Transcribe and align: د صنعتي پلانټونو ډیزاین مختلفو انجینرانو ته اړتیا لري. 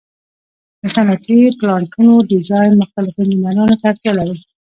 د 0.81 0.83
صنعتي 0.95 1.37
پلانټونو 1.59 2.13
ډیزاین 2.31 2.71
مختلفو 2.81 3.21
انجینرانو 3.23 3.75
ته 3.81 3.85
اړتیا 3.91 4.11
لري. 4.19 4.37